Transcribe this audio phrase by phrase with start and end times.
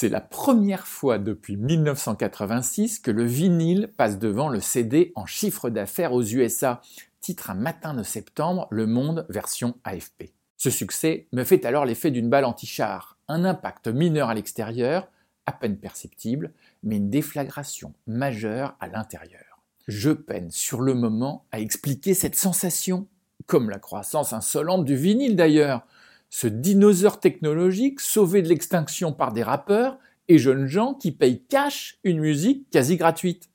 [0.00, 5.70] C'est la première fois depuis 1986 que le vinyle passe devant le CD en chiffre
[5.70, 6.80] d'affaires aux USA,
[7.20, 10.30] titre un matin de septembre Le Monde version AFP.
[10.56, 15.08] Ce succès me fait alors l'effet d'une balle anti-char, un impact mineur à l'extérieur,
[15.46, 16.52] à peine perceptible,
[16.84, 19.64] mais une déflagration majeure à l'intérieur.
[19.88, 23.08] Je peine sur le moment à expliquer cette sensation,
[23.46, 25.84] comme la croissance insolente du vinyle d'ailleurs,
[26.30, 31.98] ce dinosaure technologique sauvé de l'extinction par des rappeurs et jeunes gens qui payent cash
[32.04, 33.50] une musique quasi gratuite.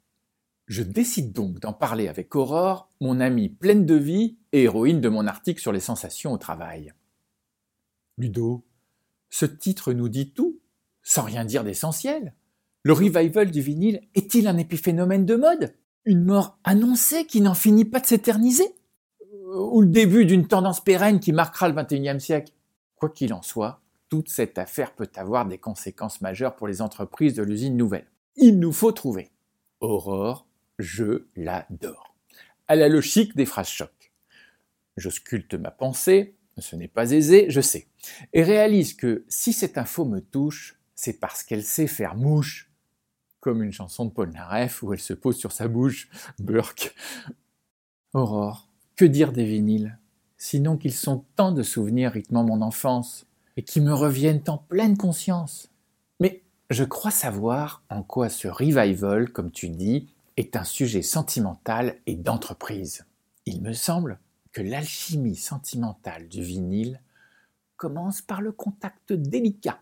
[0.68, 5.10] Je décide donc d'en parler avec Aurore, mon amie pleine de vie et héroïne de
[5.10, 6.94] mon article sur les sensations au travail.
[8.18, 8.64] Ludo,
[9.30, 10.60] ce titre nous dit tout,
[11.04, 12.34] sans rien dire d'essentiel.
[12.84, 15.74] Le revival du vinyle est-il un épiphénomène de mode?
[16.06, 18.68] Une mort annoncée qui n'en finit pas de s'éterniser?
[19.56, 22.53] Ou le début d'une tendance pérenne qui marquera le XXIe siècle?
[23.04, 27.34] Quoi qu'il en soit, toute cette affaire peut avoir des conséquences majeures pour les entreprises
[27.34, 28.08] de l'usine nouvelle.
[28.38, 29.30] Il nous faut trouver.
[29.82, 30.48] Aurore,
[30.80, 32.16] je l'adore.
[32.66, 34.14] Elle a le chic des phrases choc.
[34.96, 37.90] Je sculpte ma pensée, ce n'est pas aisé, je sais,
[38.32, 42.72] et réalise que si cette info me touche, c'est parce qu'elle sait faire mouche,
[43.42, 46.08] comme une chanson de Paul Naref où elle se pose sur sa bouche,
[46.40, 46.96] Burke.
[48.14, 50.00] Aurore, que dire des vinyles?
[50.44, 54.98] Sinon qu'ils sont tant de souvenirs rythmant mon enfance, et qui me reviennent en pleine
[54.98, 55.70] conscience.
[56.20, 61.96] Mais je crois savoir en quoi ce revival, comme tu dis, est un sujet sentimental
[62.08, 63.06] et d'entreprise.
[63.46, 64.20] Il me semble
[64.52, 67.00] que l'alchimie sentimentale du vinyle
[67.78, 69.80] commence par le contact délicat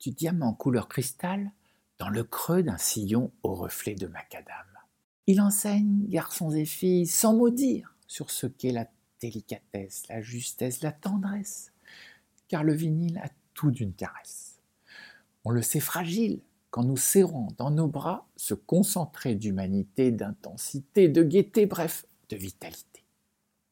[0.00, 1.52] du diamant couleur cristal
[2.00, 4.66] dans le creux d'un sillon au reflet de macadam.
[5.28, 8.88] Il enseigne, garçons et filles, sans mot dire sur ce qu'est la
[9.22, 11.72] délicatesse, la justesse, la tendresse,
[12.48, 14.60] car le vinyle a tout d'une caresse.
[15.44, 16.40] On le sait fragile
[16.70, 23.04] quand nous serrons dans nos bras ce concentré d'humanité, d'intensité, de gaieté, bref, de vitalité.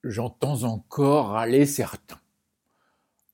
[0.05, 2.21] J'entends encore râler certains.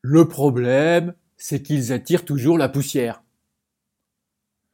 [0.03, 3.23] Le problème, c'est qu'ils attirent toujours la poussière.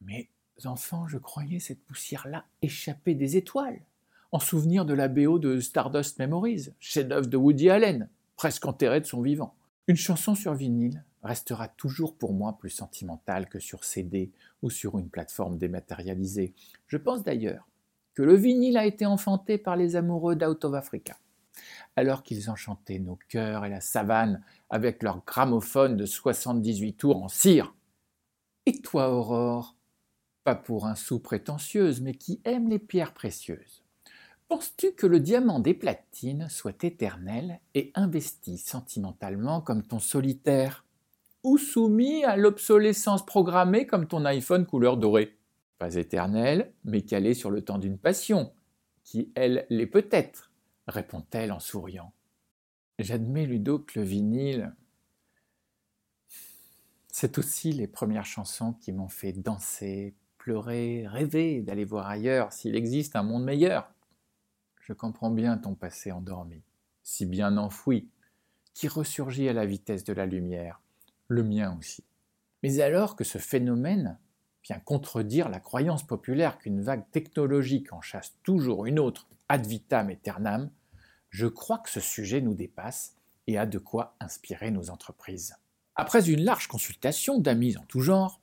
[0.01, 0.29] Mais
[0.65, 3.81] enfants, je croyais cette poussière-là échapper des étoiles
[4.33, 9.05] en souvenir de la BO de Stardust Memories, chef-d'œuvre de Woody Allen, presque enterré de
[9.05, 9.53] son vivant.
[9.87, 14.31] Une chanson sur vinyle restera toujours pour moi plus sentimentale que sur CD
[14.63, 16.55] ou sur une plateforme dématérialisée.
[16.87, 17.67] Je pense d'ailleurs
[18.15, 21.15] que le vinyle a été enfanté par les amoureux d'Out of Africa,
[21.95, 27.29] alors qu'ils enchantaient nos cœurs et la savane avec leur gramophone de 78 tours en
[27.29, 27.75] cire.
[28.65, 29.75] Et toi, Aurore
[30.43, 33.82] Pas pour un sou prétentieuse, mais qui aime les pierres précieuses.
[34.53, 40.85] Penses-tu que le diamant des platines soit éternel et investi sentimentalement comme ton solitaire
[41.43, 45.39] Ou soumis à l'obsolescence programmée comme ton iPhone couleur dorée?
[45.79, 48.53] Pas éternel, mais calé sur le temps d'une passion,
[49.03, 50.51] qui, elle, l'est peut-être,
[50.87, 52.13] répond-elle en souriant.
[52.99, 54.75] J'admets, Ludo, que le vinyle,
[57.07, 62.75] c'est aussi les premières chansons qui m'ont fait danser, pleurer, rêver d'aller voir ailleurs s'il
[62.75, 63.89] existe un monde meilleur.
[64.83, 66.61] Je comprends bien ton passé endormi,
[67.03, 68.09] si bien enfoui,
[68.73, 70.81] qui ressurgit à la vitesse de la lumière,
[71.29, 72.03] le mien aussi.
[72.63, 74.19] Mais alors que ce phénomène
[74.65, 80.09] vient contredire la croyance populaire qu'une vague technologique en chasse toujours une autre ad vitam
[80.09, 80.69] aeternam,
[81.29, 83.15] je crois que ce sujet nous dépasse
[83.47, 85.55] et a de quoi inspirer nos entreprises.
[85.95, 88.41] Après une large consultation d'amis en tout genre,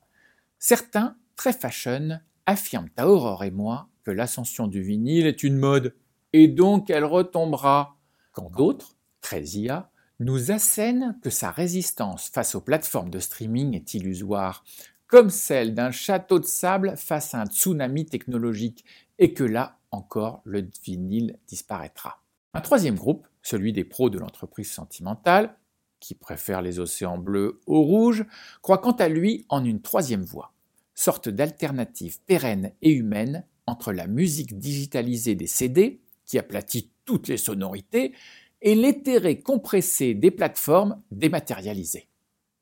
[0.59, 5.95] certains, très fashion, affirment à Aurore et moi que l'ascension du vinyle est une mode
[6.33, 7.97] et donc elle retombera.
[8.33, 13.95] Quand d'autres, très IA, nous assènent que sa résistance face aux plateformes de streaming est
[13.95, 14.65] illusoire,
[15.07, 18.85] comme celle d'un château de sable face à un tsunami technologique,
[19.19, 22.23] et que là encore le vinyle disparaîtra.
[22.55, 25.57] Un troisième groupe, celui des pros de l'entreprise sentimentale,
[26.01, 28.25] qui préfèrent les océans bleus au rouge,
[28.63, 30.53] croit quant à lui en une troisième voie,
[30.95, 36.01] sorte d'alternative pérenne et humaine entre la musique digitalisée des CD
[36.31, 38.15] qui aplatit toutes les sonorités,
[38.63, 42.07] et l'éthéré compressé des plateformes dématérialisées.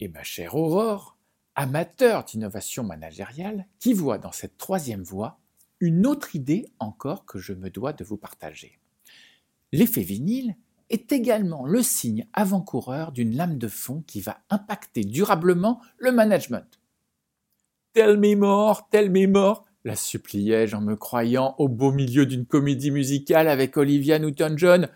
[0.01, 1.19] Et ma chère Aurore,
[1.55, 5.39] amateur d'innovation managériale, qui voit dans cette troisième voie
[5.81, 8.79] une autre idée encore que je me dois de vous partager.
[9.73, 10.57] L'effet vinyle
[10.89, 16.81] est également le signe avant-coureur d'une lame de fond qui va impacter durablement le management.
[17.93, 22.47] Tell me more, tell me more, la suppliai-je en me croyant au beau milieu d'une
[22.47, 24.89] comédie musicale avec Olivia Newton-John.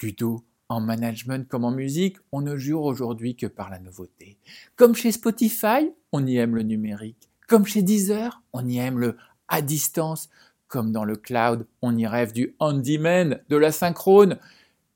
[0.00, 4.38] Ludo, en management comme en musique, on ne jure aujourd'hui que par la nouveauté.
[4.76, 7.28] Comme chez Spotify, on y aime le numérique.
[7.46, 9.16] Comme chez Deezer, on y aime le
[9.48, 10.30] à distance.
[10.68, 14.38] Comme dans le cloud, on y rêve du on-demand, de la synchrone.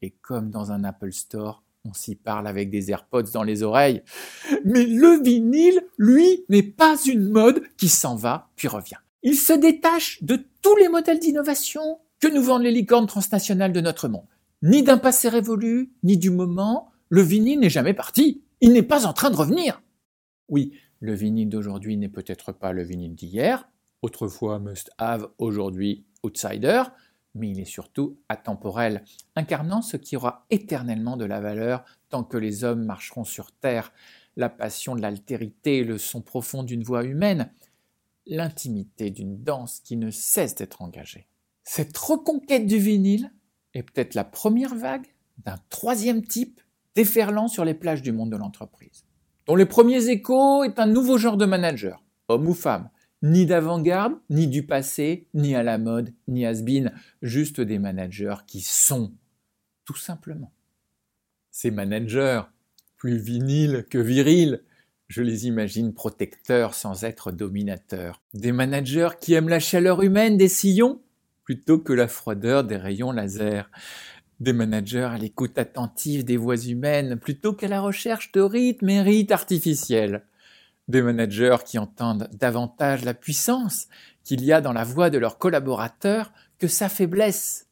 [0.00, 4.02] Et comme dans un Apple Store, on s'y parle avec des AirPods dans les oreilles.
[4.64, 8.96] Mais le vinyle, lui, n'est pas une mode qui s'en va puis revient.
[9.22, 13.80] Il se détache de tous les modèles d'innovation que nous vendent les licornes transnationales de
[13.80, 14.26] notre monde.
[14.62, 18.42] Ni d'un passé révolu, ni du moment, le vinyle n'est jamais parti.
[18.60, 19.82] Il n'est pas en train de revenir.
[20.48, 23.68] Oui, le vinyle d'aujourd'hui n'est peut-être pas le vinyle d'hier,
[24.02, 26.82] autrefois must-have, aujourd'hui outsider,
[27.36, 29.04] mais il est surtout atemporel,
[29.34, 33.92] incarnant ce qui aura éternellement de la valeur tant que les hommes marcheront sur Terre,
[34.36, 37.50] la passion de l'altérité, le son profond d'une voix humaine,
[38.26, 41.26] l'intimité d'une danse qui ne cesse d'être engagée.
[41.62, 43.32] Cette reconquête du vinyle
[43.74, 45.06] est peut-être la première vague
[45.44, 46.60] d'un troisième type
[46.94, 49.04] déferlant sur les plages du monde de l'entreprise,
[49.46, 52.88] dont les premiers échos est un nouveau genre de manager, homme ou femme,
[53.22, 56.92] ni d'avant-garde, ni du passé, ni à la mode, ni has-been,
[57.22, 59.12] juste des managers qui sont,
[59.84, 60.52] tout simplement.
[61.50, 62.42] Ces managers,
[62.96, 64.62] plus vinyles que virils,
[65.08, 68.22] je les imagine protecteurs sans être dominateurs.
[68.34, 71.00] Des managers qui aiment la chaleur humaine des sillons
[71.44, 73.70] plutôt que la froideur des rayons laser.
[74.40, 79.00] Des managers à l'écoute attentive des voix humaines plutôt qu'à la recherche de rythme et
[79.00, 80.24] rites artificiels
[80.88, 83.88] des managers qui entendent davantage la puissance
[84.24, 87.66] qu'il y a dans la voix de leurs collaborateurs que sa faiblesse.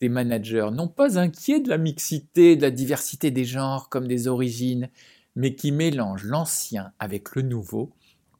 [0.00, 4.28] Des managers non pas inquiets de la mixité, de la diversité des genres comme des
[4.28, 4.88] origines,
[5.36, 7.92] mais qui mélangent l'ancien avec le nouveau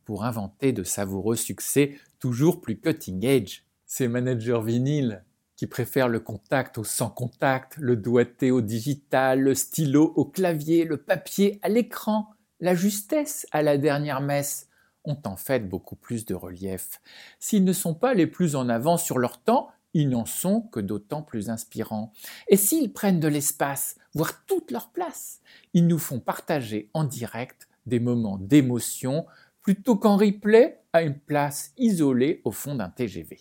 [0.04, 3.62] pour inventer de savoureux succès toujours plus cutting edge.
[3.86, 5.24] Ces managers vinyles
[5.56, 10.84] qui préfèrent le contact au sans contact, le doigté au digital, le stylo au clavier,
[10.84, 12.30] le papier à l'écran,
[12.62, 14.68] la justesse à la dernière messe
[15.04, 17.00] ont en fait beaucoup plus de relief.
[17.40, 20.78] S'ils ne sont pas les plus en avant sur leur temps, ils n'en sont que
[20.78, 22.12] d'autant plus inspirants.
[22.48, 25.40] Et s'ils prennent de l'espace, voire toute leur place,
[25.74, 29.26] ils nous font partager en direct des moments d'émotion
[29.60, 33.40] plutôt qu'en replay à une place isolée au fond d'un TGV.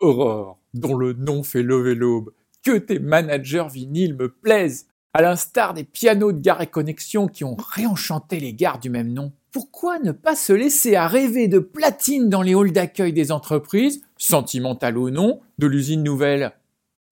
[0.00, 2.32] Aurore, dont le nom fait lever l'aube,
[2.64, 7.44] que tes managers vinyles me plaisent à l'instar des pianos de Gare et Connexion qui
[7.44, 11.60] ont réenchanté les gares du même nom, pourquoi ne pas se laisser à rêver de
[11.60, 16.52] platine dans les halls d'accueil des entreprises, sentimentales ou non, de l'usine nouvelle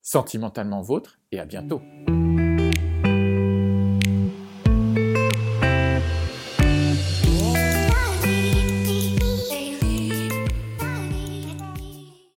[0.03, 1.81] Sentimentalement vôtre et à bientôt.